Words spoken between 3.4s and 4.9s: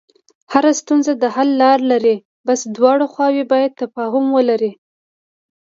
باید تفاهم ولري.